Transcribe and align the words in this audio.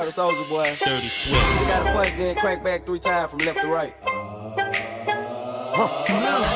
tired 0.00 0.12
Soulja 0.12 0.48
Boy. 0.48 0.64
Dirty 0.80 1.08
sweat. 1.08 1.58
Just 1.58 1.66
gotta 1.66 1.92
punch, 1.92 2.16
then 2.16 2.34
crack 2.36 2.64
back 2.64 2.86
three 2.86 2.98
times 2.98 3.30
from 3.30 3.40
left 3.40 3.60
to 3.60 3.68
right. 3.68 3.94
Huh. 4.02 5.88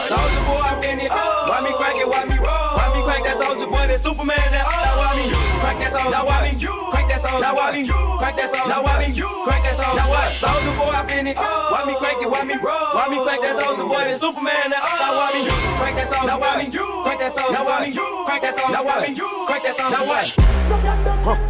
Soulja 0.09 0.41
Boy, 0.49 0.65
I 0.65 0.73
finna. 0.81 1.09
Oh. 1.11 1.49
Why 1.49 1.61
me 1.61 1.73
crank 1.77 2.01
it? 2.01 2.09
Why 2.09 2.25
me 2.25 2.37
roll? 2.41 2.73
Why 2.77 2.89
me 2.97 3.05
crank 3.05 3.25
that 3.25 3.37
Soulja 3.37 3.69
Boy? 3.69 3.85
That 3.87 3.99
Superman? 3.99 4.37
That 4.49 4.65
oh. 4.65 4.73
Now 4.73 4.97
why 4.97 5.13
me? 5.17 5.29
Crank 5.61 5.79
that 5.81 5.93
Soldier. 5.93 6.11
Now 6.11 6.25
why 6.27 6.41
me? 6.49 6.57
You. 6.57 6.73
Crank 6.91 7.09
that 7.09 7.21
Soldier. 7.21 7.41
Now 7.41 7.55
why 7.55 7.73
me? 7.73 7.81
You. 7.85 8.01
Crank 8.19 8.37
that 8.37 8.49
Soldier. 8.49 8.69
Now 8.69 8.83
why 8.85 8.97
me? 9.05 9.13
You. 9.13 9.29
Crank 9.45 9.63
that 9.65 9.77
Soldier. 9.77 9.97
Now 10.01 10.09
what? 10.09 10.29
Soulja 10.41 10.73
Boy, 10.77 10.95
I 10.97 11.03
finna. 11.05 11.33
Oh. 11.37 11.69
Why 11.73 11.81
me 11.85 11.95
crank 12.01 12.19
it? 12.25 12.31
Why 12.31 12.43
me 12.45 12.57
roll? 12.57 12.97
Why 12.97 13.09
me 13.13 13.19
crank 13.21 13.41
that 13.45 13.55
Soulja 13.61 13.85
Boy? 13.85 14.05
That 14.09 14.17
Superman? 14.17 14.73
That 14.73 14.81
oh. 14.81 14.97
Now 15.05 15.13
why 15.21 15.29
me? 15.37 15.41
You. 15.45 15.57
Crank 15.77 15.97
that 16.01 16.09
Soldier. 16.09 16.29
Now 16.33 16.41
why 16.41 16.53
me? 16.57 16.67
You. 16.73 16.87
Crank 17.05 17.21
that 17.21 17.33
Soldier. 17.33 17.53
Now 17.53 17.65
why 17.69 17.77
me? 17.85 17.89
You. 17.93 18.09
Crank 18.25 18.41
that 18.41 18.55
Soldier. 18.57 18.73
Now 18.73 18.85
why 18.89 18.97
me? 19.05 19.11
You. 19.13 19.29
Crank 19.45 19.63
that 19.69 19.75
Soldier. 19.77 20.01
Now 20.01 20.09
what? 20.09 21.44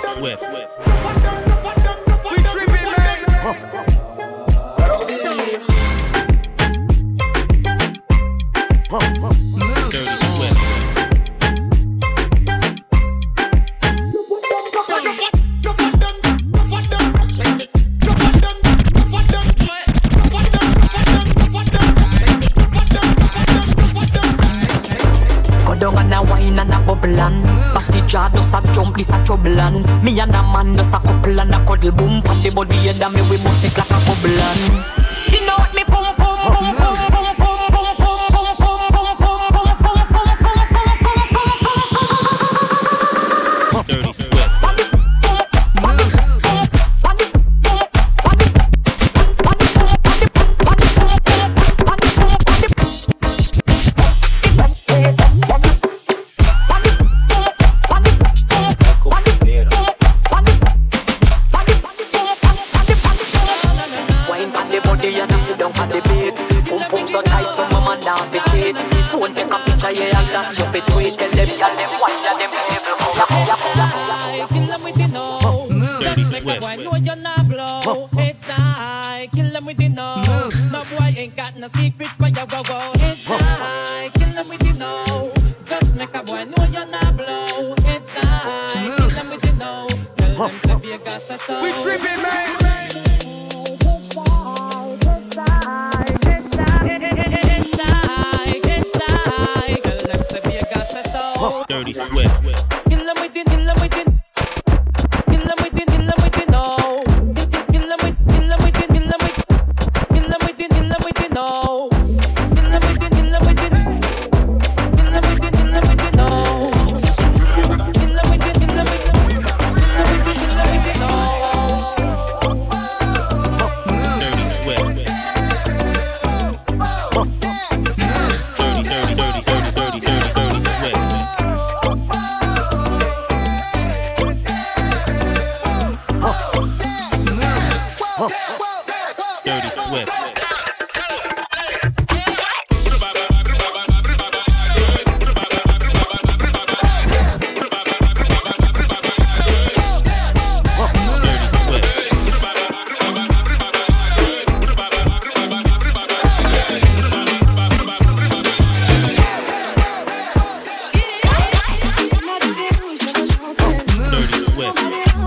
Swift. 0.00 0.99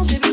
j'ai 0.04 0.18
vu 0.18 0.33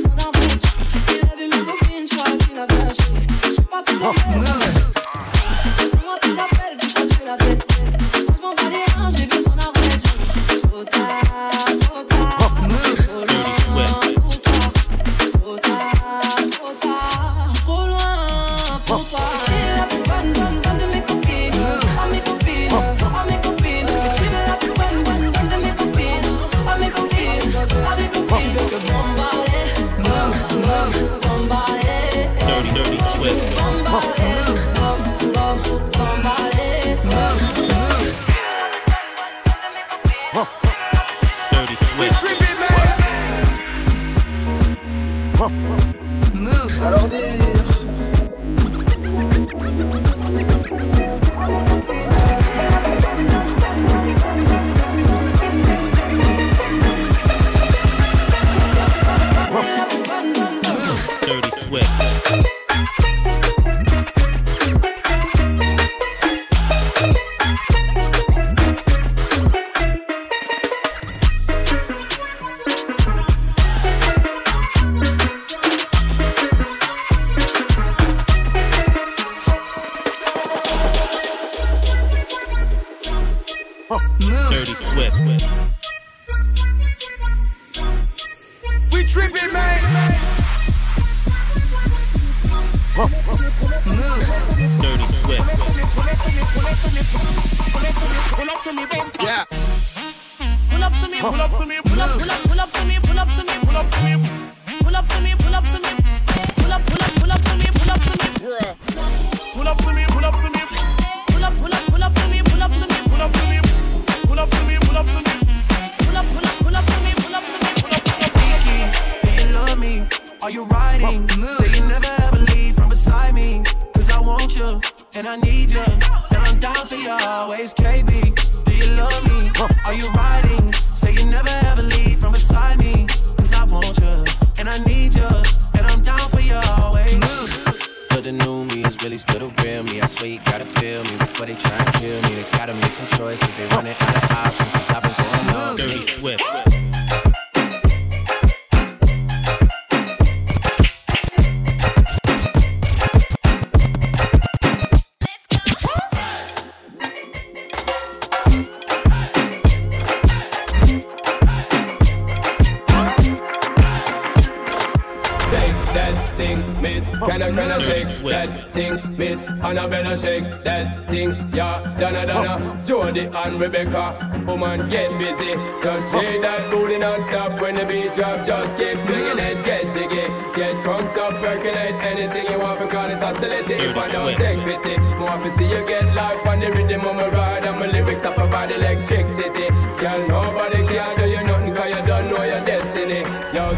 and 173.34 173.60
Rebecca. 173.60 174.44
Woman, 174.47 174.88
get 174.88 175.10
busy. 175.18 175.54
Just 175.82 176.10
say 176.10 176.38
that 176.41 176.71
booty 176.71 176.98
non-stop 176.98 177.60
when 177.60 177.77
the 177.77 177.84
beat 177.84 178.15
drop. 178.15 178.47
Just 178.47 178.77
keep 178.77 179.00
swinging 179.00 179.38
it, 179.38 179.65
get 179.65 179.84
jiggy. 179.94 180.27
Get 180.54 180.82
drunk, 180.82 181.16
up, 181.16 181.34
percolate 181.42 182.00
anything 182.03 182.47
you 182.50 182.59
want. 182.59 182.80
Because 182.80 183.12
it's 183.12 183.22
hostility. 183.22 183.74
If 183.74 183.97
I 183.97 184.12
don't 184.12 184.36
take 184.36 184.59
pity, 184.65 184.98
more 184.98 185.38
to 185.42 185.53
see 185.56 185.68
you 185.68 185.84
get 185.86 186.15
life 186.15 186.47
on 186.47 186.60
the 186.60 186.71
rhythm 186.71 187.00
of 187.03 187.16
my 187.16 187.28
ride. 187.28 187.65
And 187.65 187.78
my 187.78 187.86
lyrics 187.86 188.24
up 188.24 188.38
about 188.38 188.72
electricity. 188.72 189.68
Girl, 189.98 190.26
nobody 190.26 190.86
can 190.86 191.16
do 191.16 191.28
you 191.28 191.42
nothing 191.44 191.71
because 191.71 191.91
you 191.97 192.06
don't 192.06 192.28
know 192.28 192.42
your 192.42 192.60
destiny. 192.65 193.21
Yo. 193.54 193.74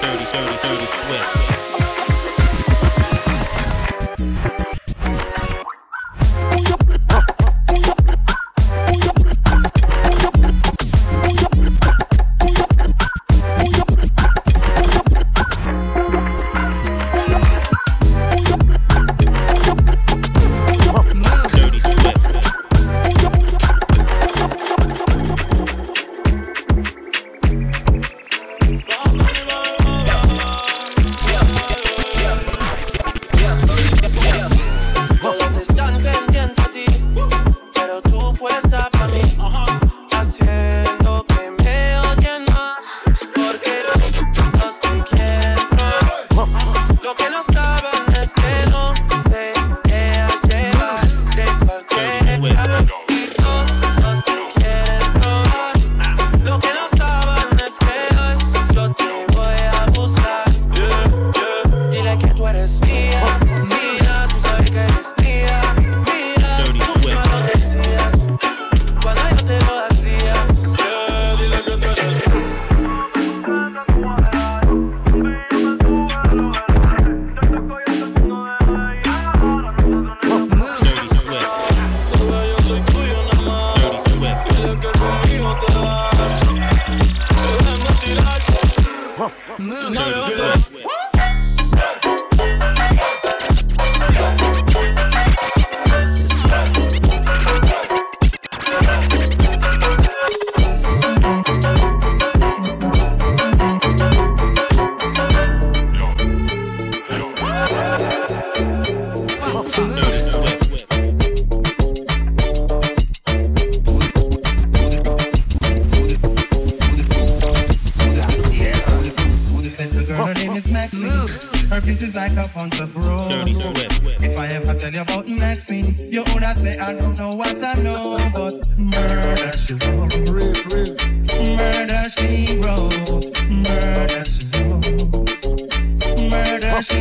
Dirty, 0.00 0.24
dirty, 0.32 0.56
dirty, 0.62 0.86
swift. 0.86 1.63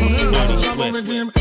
Dirty 0.10 0.58
sweat. 0.58 1.33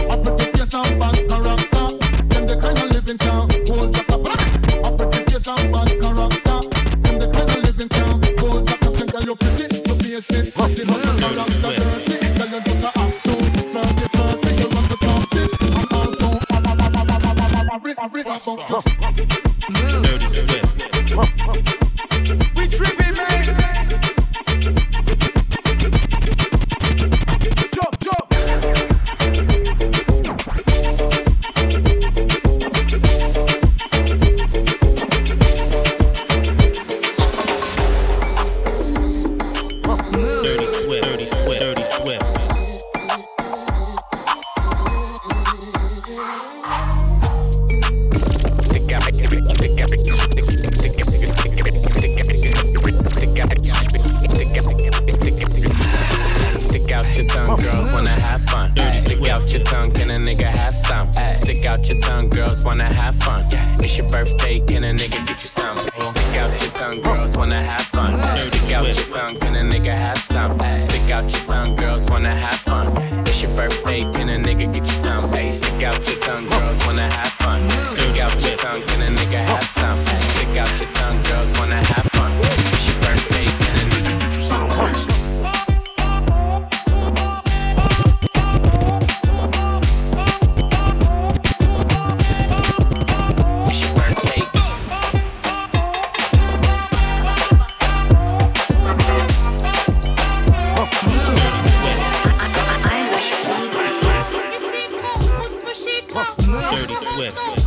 Swift. 107.31 107.62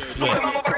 sweat. 0.00 0.69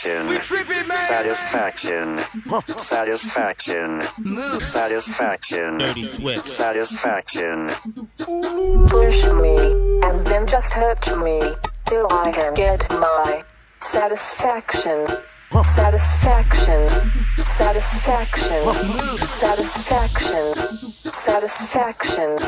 Satisfaction. 0.00 0.26
We 0.28 0.38
tripping, 0.38 0.88
man. 0.88 0.96
Satisfaction. 0.96 2.18
Satisfaction. 2.78 4.00
Move. 4.18 4.62
Satisfaction. 4.62 5.76
Dirty 5.76 6.04
sweat. 6.04 6.48
Satisfaction. 6.48 7.68
Push 8.88 9.24
me 9.42 9.56
and 10.02 10.24
then 10.24 10.46
just 10.46 10.72
hurt 10.72 11.06
me 11.18 11.42
till 11.84 12.06
I 12.10 12.32
can 12.32 12.54
get 12.54 12.88
my 12.92 13.44
satisfaction. 13.80 15.06
Satisfaction. 15.74 16.88
Satisfaction. 17.44 18.62
Satisfaction. 19.28 20.54
Satisfaction. 21.12 22.38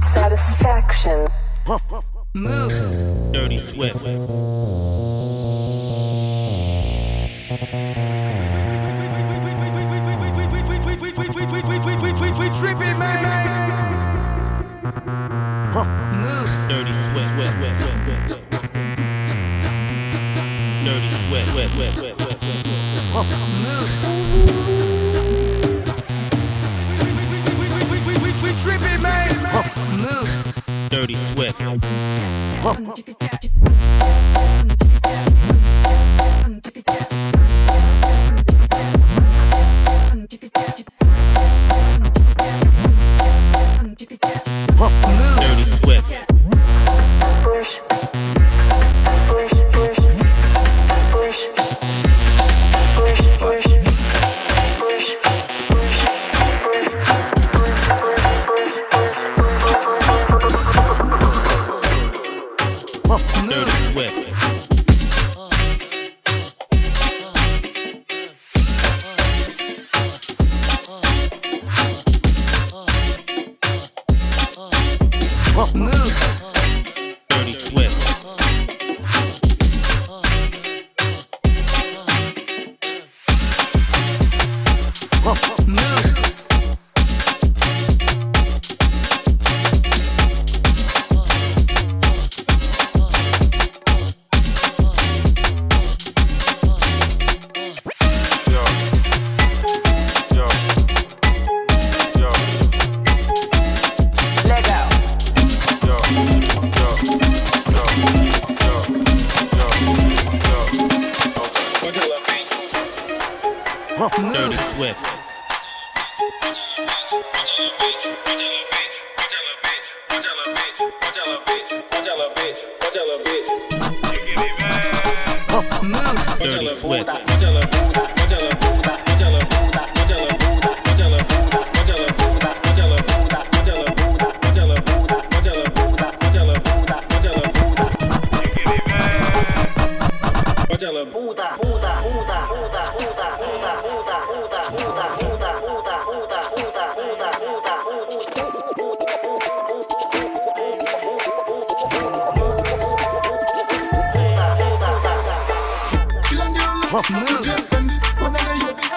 Satisfaction. 0.00 1.26
Move. 2.34 3.32
Dirty 3.34 3.58
sweat. 3.58 3.92
tripping, 12.58 12.98
man. 12.98 13.74
Move. 16.22 16.48
Dirty 16.68 16.94
sweat, 16.94 17.36
wet, 17.36 17.54
wet, 17.60 17.80
wet, 17.80 18.06
wet. 18.06 18.28
Dirty 20.84 21.10
sweat, 21.10 21.46
wet, 21.54 21.70
wet, 21.76 21.96
wet, 21.96 22.18
wet, 22.18 22.38
wet. 22.40 22.64
Move. 29.96 30.30
Dirty 30.90 31.14
sweat. 31.14 31.54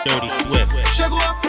Dirty 0.05 0.29
Swift. 0.29 1.46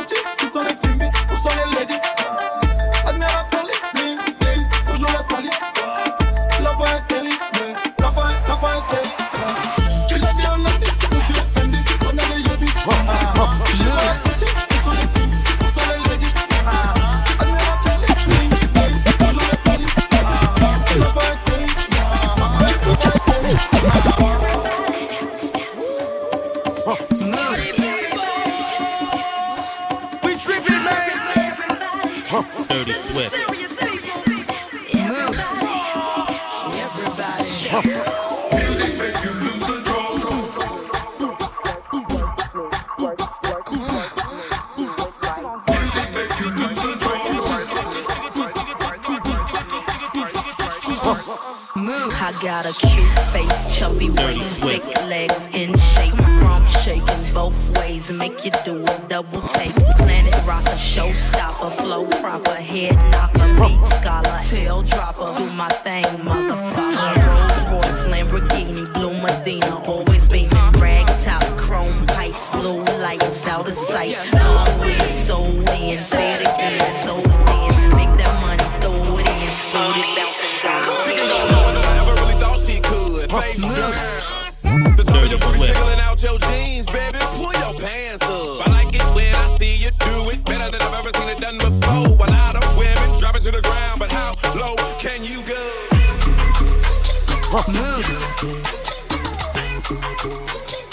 Move. 97.51 98.05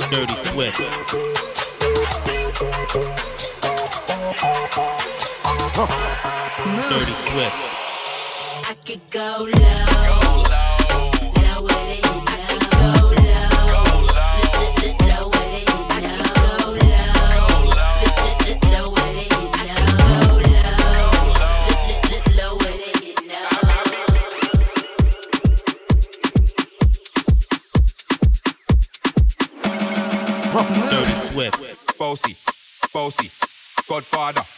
Dirty 0.09 0.35
Swift. 0.37 0.79
Move. 6.65 6.89
Dirty 6.89 7.15
Swift. 7.25 7.55
I 8.63 8.75
could 8.85 9.01
go 9.11 9.49
low. 9.53 10.24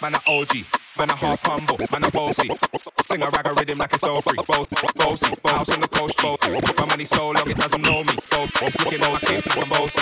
man 0.01 0.13
a 0.13 0.19
OG, 0.27 0.65
man 0.97 1.09
a 1.09 1.15
half 1.15 1.41
humble, 1.45 1.77
man 1.91 2.03
a 2.03 2.11
bossy. 2.11 2.49
Sing 3.07 3.21
a 3.21 3.27
ragga 3.27 3.55
rhythm 3.57 3.77
like 3.77 3.93
it's 3.93 4.03
all 4.03 4.21
free. 4.21 4.37
Both, 4.47 4.69
bossy, 4.95 5.33
house 5.45 5.69
on 5.69 5.81
the 5.81 5.87
coast, 5.87 6.17
both. 6.21 6.77
My 6.79 6.85
money 6.85 7.05
so 7.05 7.31
long 7.31 7.49
it 7.49 7.57
doesn't 7.57 7.81
know 7.81 8.03
me. 8.03 8.13
Both, 8.29 8.61
it's 8.61 8.79
looking 8.79 9.03
all 9.03 9.13
my 9.13 9.19
kids 9.19 9.47
like 9.47 9.65
a 9.65 9.69
bossy. 9.69 10.01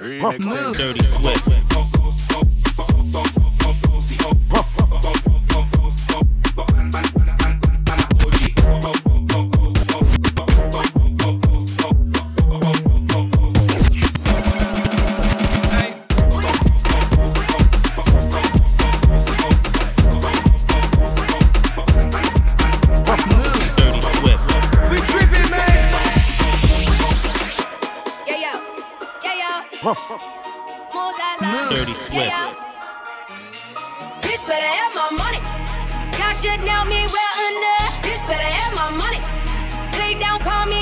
Remix 0.00 0.76
dirty 0.76 1.04
sweat. 1.04 2.65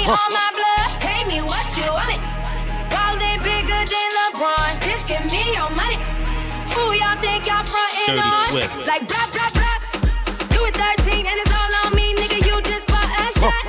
all 0.06 0.30
my 0.30 0.50
blood. 0.52 1.00
Pay 1.00 1.24
me 1.24 1.40
what 1.42 1.66
you 1.76 1.88
want 1.90 2.12
it. 2.12 2.20
Bigger 3.42 3.84
than 3.92 4.08
LeBron. 4.18 4.72
Bitch, 4.80 5.04
give 5.06 5.24
me 5.30 5.52
your 5.52 5.68
money. 5.76 5.98
Who 6.72 6.92
y'all 6.96 7.18
think 7.20 7.44
y'all 7.46 7.64
frontin' 7.64 8.18
on? 8.18 8.86
Like 8.86 9.06
blah 9.08 9.26
blah 9.32 9.50
blah. 9.52 9.64
13 10.74 11.26
and 11.26 11.38
it's 11.38 11.52
all 11.52 11.74
on 11.84 11.94
me, 11.94 12.14
nigga. 12.14 12.40
You 12.46 12.60
just 12.62 12.86
bought 12.86 13.10
a 13.20 13.26
shot. 13.38 13.64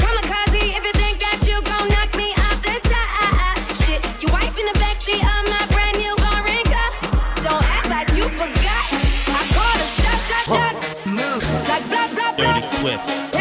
Kamikaze, 0.00 0.74
if 0.76 0.82
you 0.84 0.92
think 0.92 1.20
that 1.20 1.38
you 1.46 1.60
gon' 1.62 1.88
knock 1.92 2.10
me 2.16 2.32
off 2.46 2.58
the 2.64 2.76
top. 2.88 3.56
Shit, 3.84 4.00
your 4.22 4.32
wife 4.32 4.56
in 4.58 4.66
the 4.66 4.76
backseat 4.80 5.20
of 5.20 5.42
my 5.52 5.62
brand 5.72 5.98
new 5.98 6.16
Don't 7.44 7.64
act 7.76 7.88
like 7.90 8.10
you 8.16 8.24
forgot. 8.40 8.84
I 9.28 9.40
called 9.54 9.80
a 9.80 9.88
shot, 10.00 10.20
shot, 10.28 10.44
shot. 10.50 10.74
Move 11.06 11.44
like 11.68 11.84
blah 11.88 12.08
blah 12.14 12.32
blah. 12.32 12.60
Dirty 12.60 12.66
Swift. 12.80 13.31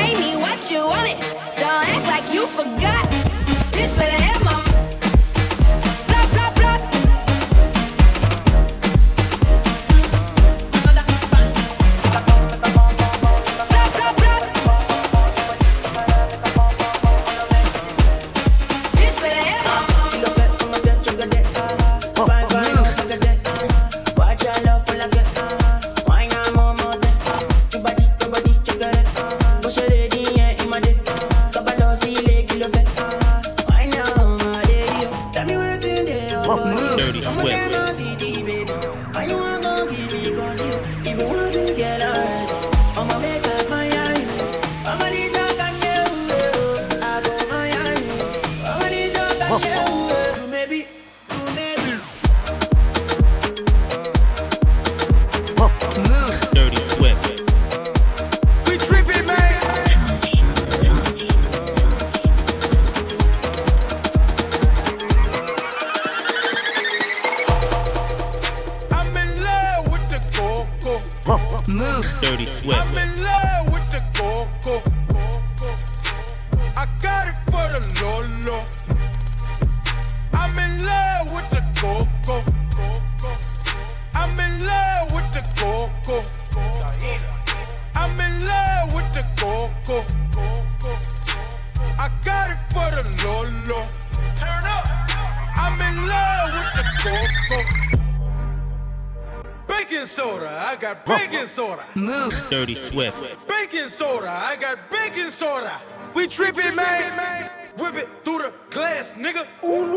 soda. 101.71 101.86
Move. 101.95 102.47
Dirty 102.49 102.75
Swift. 102.75 103.17
Baking 103.47 103.88
soda. 103.88 104.29
I 104.29 104.55
got 104.55 104.77
baking 104.89 105.29
soda. 105.29 105.79
We 106.13 106.27
tripping, 106.27 106.75
man. 106.75 107.15
man. 107.15 107.49
Whip 107.77 107.95
it 107.95 108.10
through 108.23 108.39
the 108.39 108.53
glass, 108.69 109.13
nigga. 109.15 109.47
I'm 109.63 109.91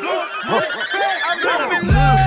blowing. 0.00 0.28
I'm 1.24 1.40
blowing. 1.40 2.19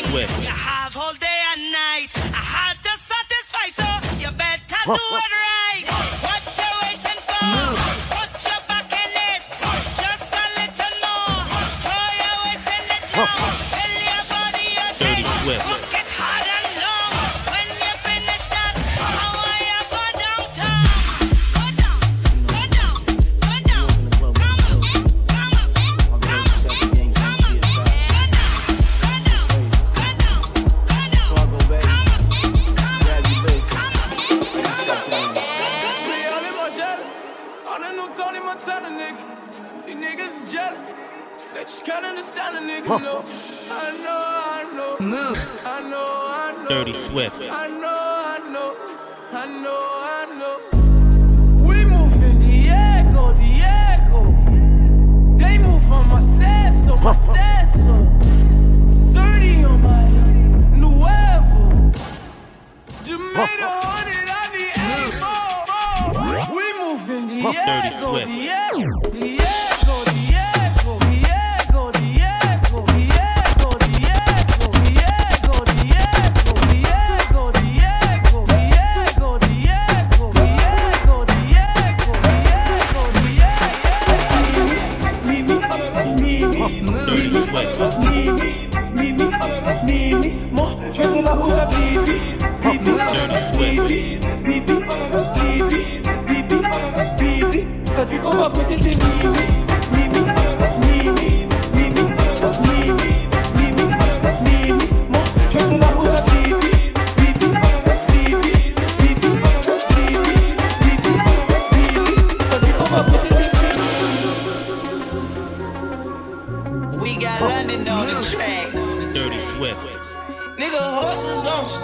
Swift, 0.00 0.32
You 0.42 0.48
have 0.48 0.96
all 0.96 1.12
day 1.14 1.40
and 1.52 1.72
night. 1.72 2.08
I 2.16 2.42
had 2.56 2.76
to 2.82 2.92
satisfy, 3.12 3.66
so 3.76 3.86
you 4.18 4.30
better 4.32 4.62
do 4.86 4.92
it 4.94 5.32
right. 5.32 5.51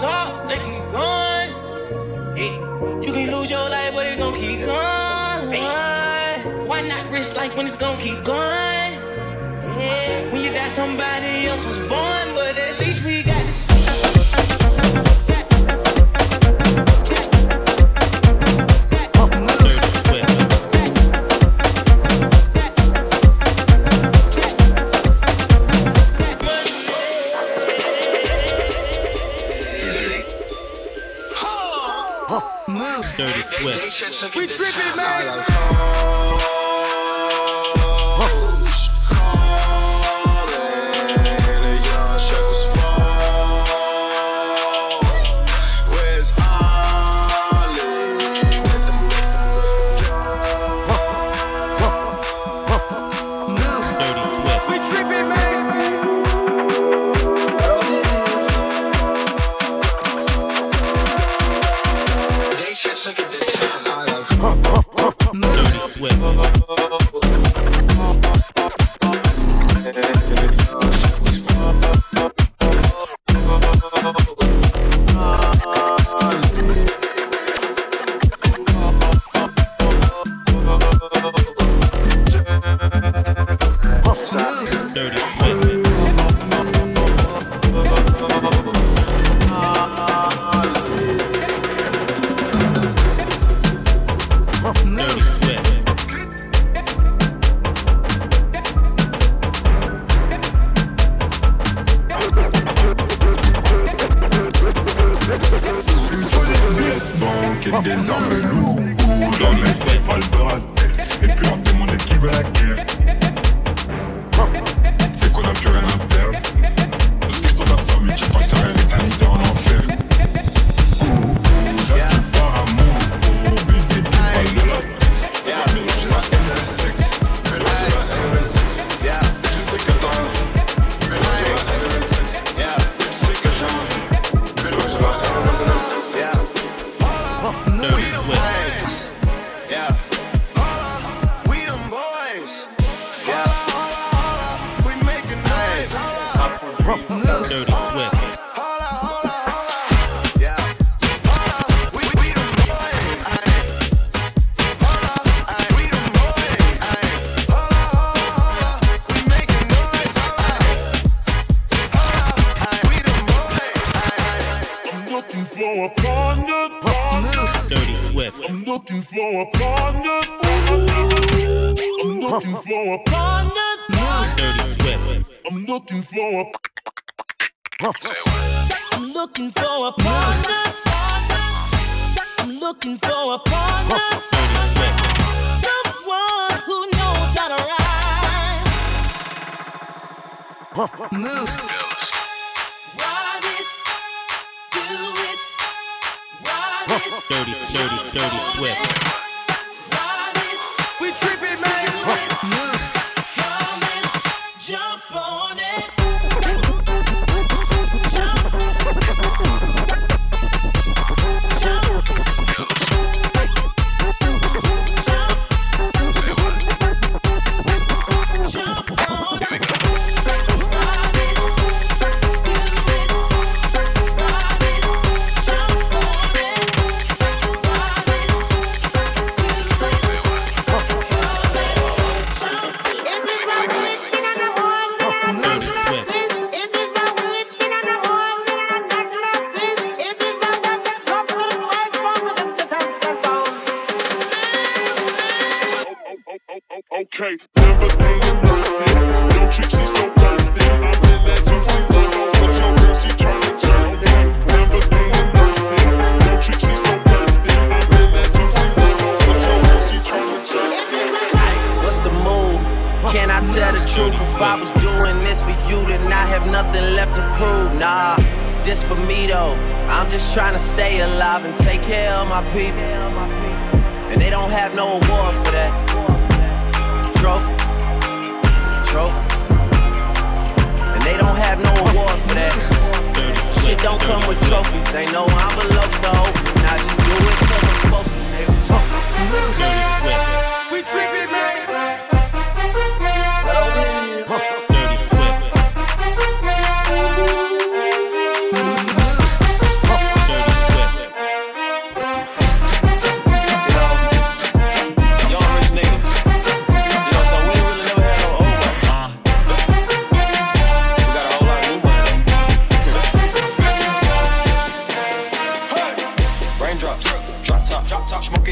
talk, 0.09 0.29
they 0.49 0.59
keep 0.69 0.85
going. 1.01 1.49
Yeah. 2.39 2.55
You 3.05 3.11
can 3.17 3.27
lose 3.35 3.49
your 3.55 3.67
life, 3.75 3.91
but 3.95 4.05
it 4.11 4.17
gon' 4.21 4.35
keep 4.43 4.59
going. 4.73 5.67
Why 6.69 6.79
not 6.91 7.03
risk 7.15 7.35
life 7.41 7.53
when 7.57 7.65
it's 7.69 7.79
gon' 7.83 7.97
keep 8.05 8.19
going? 8.23 8.91
Yeah. 9.79 10.31
When 10.31 10.41
you 10.45 10.51
got 10.59 10.69
somebody 10.81 11.33
else 11.49 11.63
was 11.69 11.79
born, 11.93 12.25
but 12.39 12.53
at 12.67 12.75
least 12.79 12.99
we 13.05 13.23
got. 13.23 13.38
we 34.21 34.47
tripping, 34.47 34.97
man. 34.97 35.48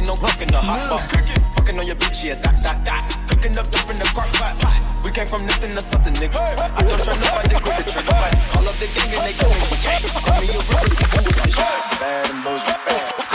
cooking 0.07 0.23
on 0.23 0.31
cooking 0.31 0.47
the 0.47 0.61
hot 0.61 0.87
pot. 0.87 1.03
Fucking 1.55 1.79
on 1.79 1.85
your 1.85 1.95
bitch, 1.95 2.23
yeah, 2.23 2.35
that, 2.35 2.55
that, 2.63 2.85
that. 2.85 3.03
Cooking 3.27 3.57
up 3.57 3.67
dope 3.67 3.89
in 3.89 3.97
the 3.97 4.07
crock 4.15 4.31
pot. 4.39 4.55
We 5.03 5.11
came 5.11 5.27
from 5.27 5.45
nothing 5.45 5.71
to 5.71 5.81
something, 5.81 6.13
nigga. 6.15 6.39
I 6.39 6.81
don't 6.81 7.01
trust 7.03 7.19
nobody, 7.19 7.59
go 7.59 7.71
to 7.75 7.83
trigger. 7.83 8.15
Call 8.55 8.67
up 8.67 8.75
the 8.79 8.87
gang 8.87 9.11
and 9.11 9.23
they 9.27 9.35
go 9.35 9.51
and 9.51 9.63
get 9.67 9.83
jacked. 9.83 10.07
Call 10.15 10.39
me 10.39 10.47
a 10.47 10.59
real 10.63 10.87
nigga 10.87 11.19
with 11.27 11.35
this 11.43 11.51
shit. 11.59 11.99
Bad 11.99 12.29
and 12.31 12.39
bullshit. 12.39 12.79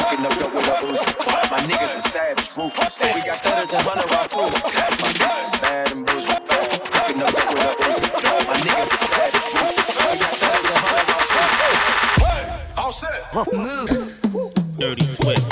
Cooking 0.01 0.25
up 0.25 0.33
dope 0.41 0.55
with 0.57 0.73
a 0.73 0.77
booze. 0.81 1.05
My 1.53 1.61
niggas 1.69 1.93
are 1.93 2.09
savage, 2.09 2.49
ruthless. 2.57 2.97
We 3.05 3.21
got 3.21 3.39
thudders 3.45 3.69
and 3.69 3.85
runner 3.85 4.09
our 4.09 4.29
crew. 4.33 4.49
My 4.49 5.13
niggas 5.13 5.61
bad 5.61 5.93
and 5.93 6.07
bullshit. 6.09 6.41
Cooking 6.89 7.21
up 7.21 7.37
dope 7.37 7.53
with 7.53 7.69
a 7.69 7.73
booze. 7.85 8.01
My 8.49 8.57
niggas 8.65 8.97
are 8.97 9.05
savage, 9.13 9.49
ruthless. 9.61 9.93
We 10.09 10.17
got 10.25 10.35
thudders 10.41 10.73
and 10.73 10.81
runner 10.89 11.05
our 11.13 11.53
crew. 11.53 12.81
All 12.81 12.93
set. 12.93 13.21
Move. 13.53 14.57
Dirty 14.79 15.07
sweat. 15.07 15.52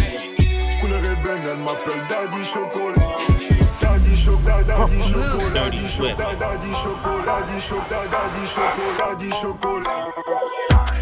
Ben, 1.23 1.39
elle 1.43 1.57
m'appelle 1.57 2.01
Daddy 2.09 2.43
Chocolat. 2.43 3.17
Daddy 3.79 4.15
Chocolat, 4.17 4.63
Daddy 4.63 5.01
Chocolat, 5.03 5.53
Daddy 5.53 5.87
Chocolat, 5.87 6.35
Daddy 6.39 6.73
Chocolat, 6.73 7.25
Daddy 7.25 7.61
Chocolat, 7.61 8.07
Daddy 8.11 8.47
Chocolat, 8.47 8.97
Daddy 8.97 9.29
Chocolat. 9.39 11.00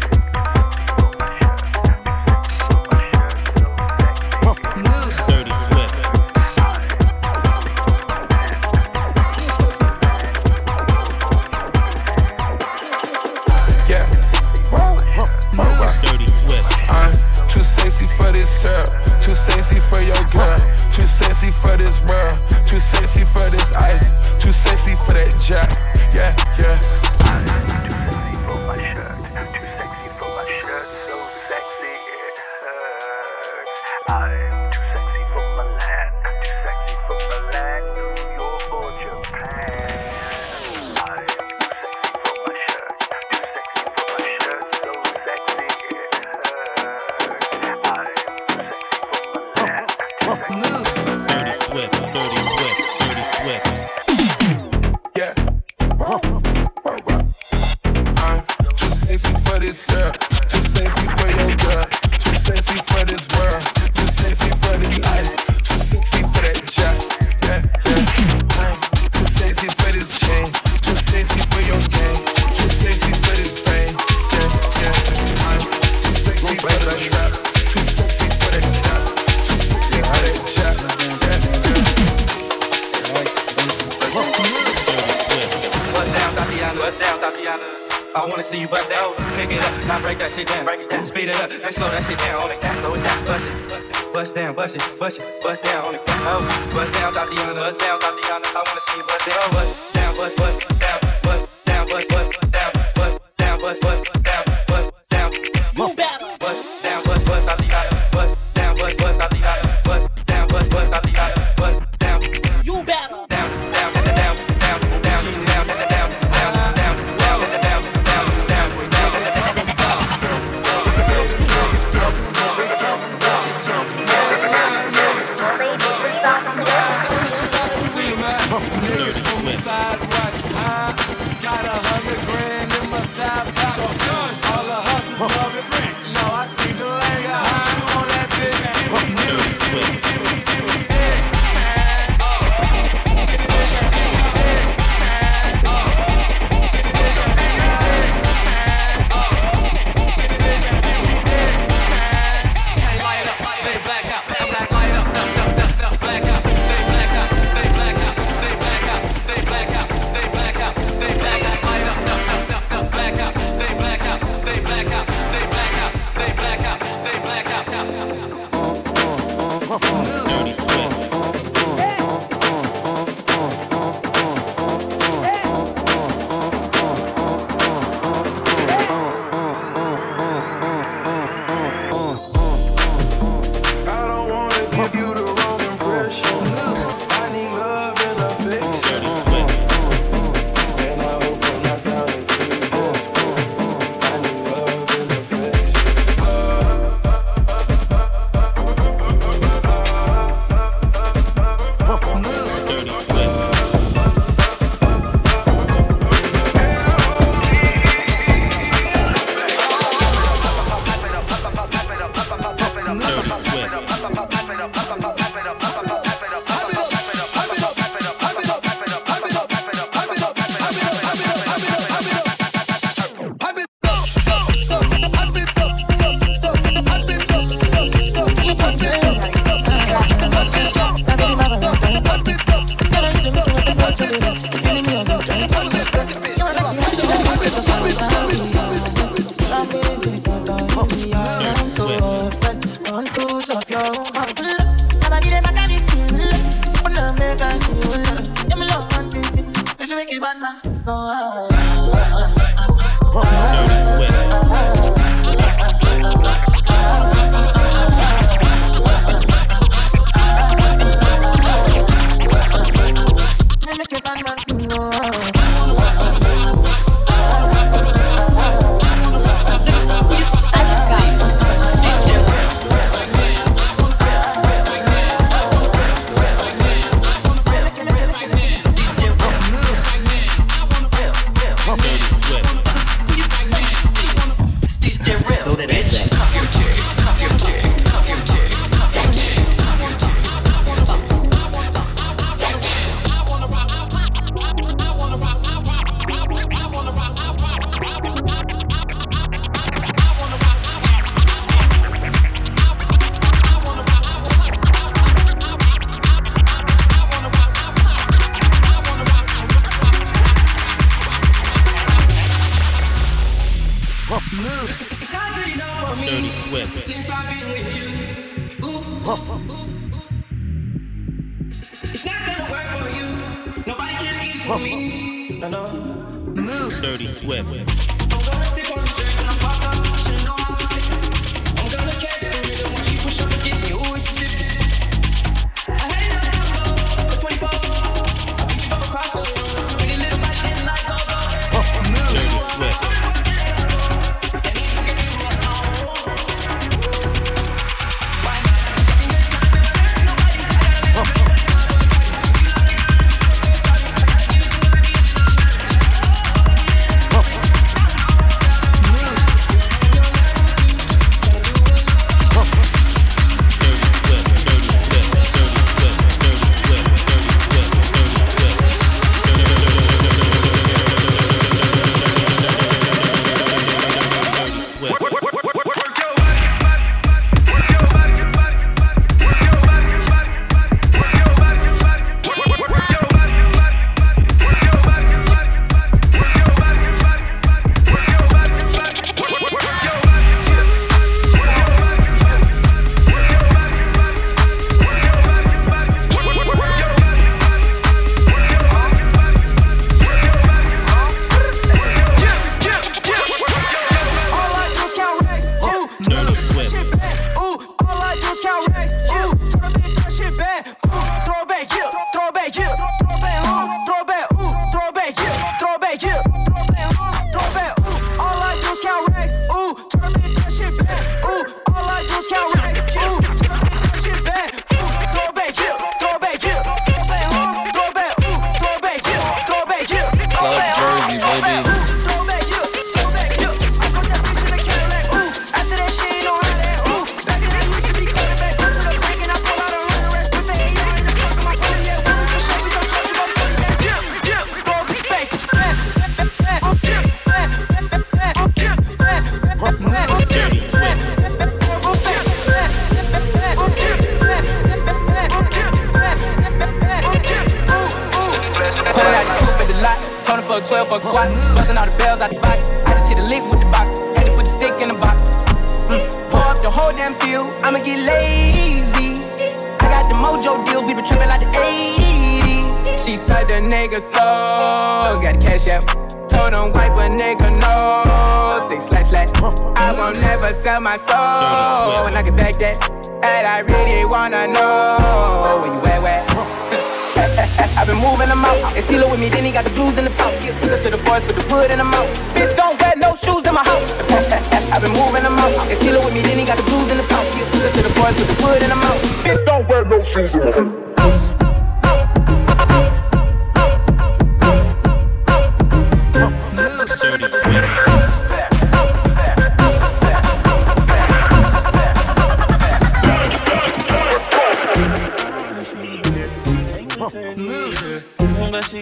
see 88.50 88.60
you 88.60 88.66
bust 88.66 88.88
that. 88.88 88.98
pick 89.36 89.52
it 89.52 89.62
up, 89.62 89.86
not 89.86 90.02
break 90.02 90.18
that 90.18 90.32
shit 90.32 90.48
down, 90.48 90.64
break 90.64 90.80
it 90.80 90.90
down, 90.90 91.06
speed 91.06 91.28
it 91.28 91.38
up, 91.38 91.50
then 91.50 91.72
slow 91.72 91.88
that 91.90 92.02
shit 92.02 92.18
down, 92.18 92.42
on 92.42 92.48
the 92.48 92.56
gas, 92.58 92.76
slow 92.82 92.94
it 92.94 93.02
down, 93.06 93.24
bust 93.24 93.46
it, 93.46 94.12
bust 94.12 94.34
down, 94.34 94.54
bust 94.56 94.74
it, 94.74 94.82
bust 94.98 95.20
it, 95.20 95.42
bust 95.42 95.62
down, 95.62 95.84
on 95.86 95.92
the 95.92 95.98
gas, 96.02 96.20
oh, 96.26 96.42
bust 96.74 96.92
down, 96.94 97.12
drop 97.12 97.30
the 97.30 97.38
under, 97.46 97.62
bust 97.62 97.78
down, 97.78 98.00
drop 98.00 98.14
the 98.18 98.34
under, 98.34 98.50
I 98.50 98.62
wanna 98.66 98.80
see 98.82 98.98
you 98.98 99.06
bust 99.06 99.26
down, 99.30 99.50
bust 99.54 99.94
down, 99.94 100.16
bust, 100.16 100.36
bust 100.36 100.58
down, 100.82 100.98
bust 101.22 101.46
down, 101.64 101.86
bust, 101.86 102.08
bust 102.10 102.30
down, 102.50 102.70
bust, 102.74 102.94
bust 102.98 103.16
down, 103.38 103.60
bust 103.62 103.82
down, 103.82 103.82
bust, 103.82 103.82
bust 103.86 104.24
down. 104.24 104.69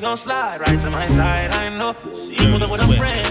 gon' 0.08 0.16
slide 0.16 0.58
right 0.60 0.80
to 0.80 0.88
my 0.88 1.06
side. 1.08 1.50
I 1.50 1.68
know 1.68 1.94
she 2.14 2.34
pulled 2.36 2.62
up 2.62 2.70
with 2.70 2.80
her 2.80 2.92
friend. 2.96 3.28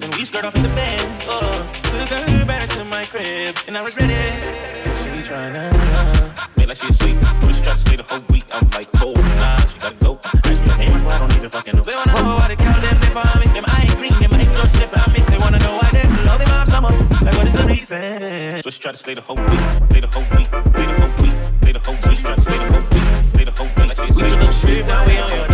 Then 0.00 0.10
we 0.18 0.24
skirt 0.24 0.44
off 0.44 0.56
in 0.56 0.64
the 0.64 0.68
bed. 0.70 1.00
Oh, 1.28 1.70
took 1.84 2.08
her 2.08 2.44
back 2.46 2.68
to 2.70 2.84
my 2.84 3.04
crib, 3.04 3.54
and 3.68 3.76
I 3.78 3.84
regret 3.84 4.10
it. 4.10 4.34
She 4.98 5.22
tryna. 5.22 5.70
Uh, 5.70 6.66
like 6.66 6.78
she 6.78 6.88
asleep. 6.88 7.16
Just 7.46 7.62
try 7.62 7.74
to 7.74 7.78
stay 7.78 7.94
the 7.94 8.02
whole 8.02 8.22
week. 8.30 8.44
I'm 8.52 8.68
like, 8.70 8.90
cold, 8.92 9.18
nah, 9.38 9.58
she 9.66 9.78
gotta 9.78 9.96
go. 9.98 10.18
I 10.24 10.50
ain't 10.50 10.58
hands, 10.82 11.04
I 11.04 11.18
don't 11.18 11.36
even 11.36 11.50
fucking 11.50 11.76
know. 11.76 11.82
They 11.84 11.94
wanna 11.94 12.14
know 12.14 12.36
why 12.40 12.48
the 12.48 12.56
cow 12.56 12.80
them 12.80 13.00
they 13.00 13.10
follow 13.14 13.38
me. 13.38 13.46
Them 13.54 13.64
I 13.68 13.82
ain't 13.82 13.96
green, 13.96 14.14
them 14.18 14.34
I 14.34 14.40
ain't 14.40 14.52
no 14.52 14.64
shit 14.66 14.90
behind 14.90 15.12
me. 15.12 15.20
They 15.30 15.38
wanna 15.38 15.60
know 15.60 15.76
why 15.78 15.90
they 15.92 16.06
love 16.26 16.40
them 16.42 16.48
out 16.48 16.68
summer. 16.68 16.90
Like, 17.22 17.36
what 17.38 17.46
is 17.46 17.54
the 17.54 17.64
reason? 17.66 18.62
Just 18.62 18.82
try 18.82 18.90
to 18.90 18.98
stay 18.98 19.14
the 19.14 19.22
whole 19.22 19.38
week, 19.38 19.62
stay 19.90 20.00
the 20.00 20.10
whole 20.10 20.26
week, 20.34 20.50
stay 20.74 20.86
the 20.90 20.96
whole 20.98 21.14
week, 21.22 21.34
stay 21.62 21.72
the 21.72 21.82
whole 21.86 21.94
week. 21.94 22.10
Just 22.10 22.22
try 22.26 22.34
to 22.34 22.40
stay 22.42 22.58
the 22.58 22.66
whole 22.74 22.86
week, 22.90 23.06
stay 23.32 23.44
the 23.44 23.54
whole 23.54 23.70
week. 23.78 23.88
Like 23.90 24.00
we 24.02 24.22
took 24.26 24.42
a 24.42 24.50
trip, 24.58 24.86
now 24.86 25.06
we 25.06 25.18
on 25.18 25.30
your 25.38 25.49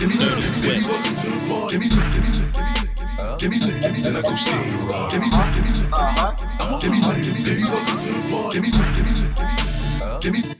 Give 0.00 0.08
me 0.08 0.16
that, 0.16 0.32
give 0.40 0.64
me 0.64 0.80
that. 0.80 0.88
Welcome 0.88 1.14
to 1.14 1.28
the 1.28 1.36
bar. 1.46 1.68
Give 1.68 1.80
me 1.80 1.88
that, 1.88 2.08
give 2.14 2.24
me 2.24 2.30
that, 2.32 2.56
give 2.56 2.64
me 2.64 2.88
that. 3.20 3.38
Give 3.38 3.50
me 3.50 3.58
that, 3.60 3.82
give 3.82 3.92
me 3.92 4.00
that, 4.00 4.16
I 4.16 4.22
go 4.24 4.34
stay 4.34 4.56
in 4.56 4.72
the 4.72 4.80
ride. 4.88 5.12
Give 5.12 5.20
me 5.20 5.28
that, 5.28 5.52
give 5.52 5.60
me 5.60 5.72
that, 5.76 5.92
give 5.92 5.92
me 5.92 6.24
that. 6.24 6.80
Give 6.80 6.90
me 6.90 7.00
that, 7.04 7.20
give 7.20 7.36
me 7.36 7.42
that, 7.44 7.68
welcome 7.68 7.98
to 8.00 8.08
the 8.08 8.24
bar. 8.32 8.48
Give 8.48 8.62
me 8.62 8.70
that, 8.70 8.96
give 8.96 9.04
me 9.04 9.12
that, 9.12 10.20
give 10.22 10.32
me 10.32 10.40
that. 10.40 10.50
Give 10.50 10.54
me 10.56 10.59